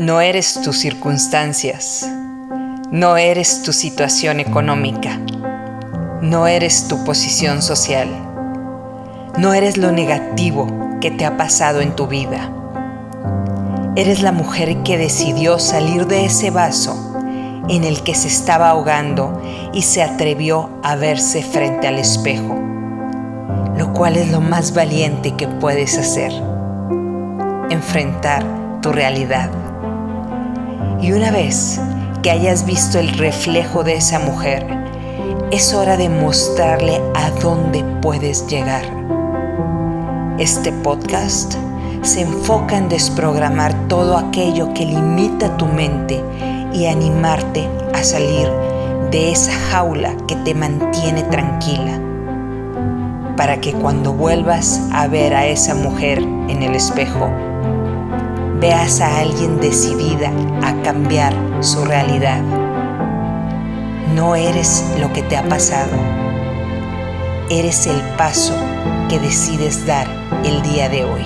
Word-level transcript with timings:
No 0.00 0.22
eres 0.22 0.62
tus 0.62 0.78
circunstancias. 0.78 2.10
No 2.90 3.18
eres 3.18 3.62
tu 3.62 3.74
situación 3.74 4.40
económica. 4.40 5.20
No 6.22 6.46
eres 6.46 6.88
tu 6.88 7.04
posición 7.04 7.60
social. 7.60 8.08
No 9.36 9.52
eres 9.52 9.76
lo 9.76 9.92
negativo 9.92 10.96
que 11.02 11.10
te 11.10 11.26
ha 11.26 11.36
pasado 11.36 11.82
en 11.82 11.94
tu 11.94 12.06
vida. 12.06 12.50
Eres 13.94 14.22
la 14.22 14.32
mujer 14.32 14.82
que 14.84 14.96
decidió 14.96 15.58
salir 15.58 16.06
de 16.06 16.24
ese 16.24 16.50
vaso 16.50 17.14
en 17.68 17.84
el 17.84 18.02
que 18.02 18.14
se 18.14 18.28
estaba 18.28 18.70
ahogando 18.70 19.42
y 19.74 19.82
se 19.82 20.02
atrevió 20.02 20.70
a 20.82 20.96
verse 20.96 21.42
frente 21.42 21.86
al 21.86 21.98
espejo, 21.98 22.58
lo 23.76 23.92
cual 23.92 24.16
es 24.16 24.30
lo 24.30 24.40
más 24.40 24.72
valiente 24.72 25.36
que 25.36 25.46
puedes 25.46 25.98
hacer, 25.98 26.32
enfrentar 27.68 28.46
tu 28.80 28.92
realidad. 28.92 29.50
Y 31.02 31.12
una 31.12 31.30
vez 31.30 31.80
que 32.22 32.30
hayas 32.30 32.66
visto 32.66 32.98
el 32.98 33.08
reflejo 33.16 33.82
de 33.82 33.94
esa 33.94 34.18
mujer, 34.18 34.66
es 35.50 35.72
hora 35.72 35.96
de 35.96 36.10
mostrarle 36.10 37.00
a 37.14 37.30
dónde 37.42 37.82
puedes 38.02 38.46
llegar. 38.46 38.84
Este 40.38 40.72
podcast 40.72 41.54
se 42.02 42.20
enfoca 42.20 42.76
en 42.76 42.90
desprogramar 42.90 43.74
todo 43.88 44.18
aquello 44.18 44.74
que 44.74 44.84
limita 44.84 45.56
tu 45.56 45.66
mente 45.66 46.22
y 46.74 46.86
animarte 46.86 47.66
a 47.94 48.04
salir 48.04 48.48
de 49.10 49.32
esa 49.32 49.52
jaula 49.70 50.14
que 50.28 50.36
te 50.36 50.54
mantiene 50.54 51.22
tranquila, 51.24 51.98
para 53.38 53.58
que 53.58 53.72
cuando 53.72 54.12
vuelvas 54.12 54.82
a 54.92 55.06
ver 55.08 55.34
a 55.34 55.46
esa 55.46 55.74
mujer 55.74 56.18
en 56.18 56.62
el 56.62 56.74
espejo, 56.74 57.30
veas 58.60 59.00
a 59.00 59.18
alguien 59.20 59.58
decidida 59.58 60.30
a 60.62 60.82
cambiar 60.82 61.34
su 61.60 61.84
realidad. 61.84 62.42
No 64.14 64.36
eres 64.36 64.84
lo 64.98 65.12
que 65.12 65.22
te 65.22 65.36
ha 65.36 65.48
pasado, 65.48 65.96
eres 67.48 67.86
el 67.86 68.00
paso 68.18 68.54
que 69.08 69.18
decides 69.18 69.86
dar 69.86 70.06
el 70.44 70.60
día 70.62 70.88
de 70.88 71.04
hoy. 71.04 71.24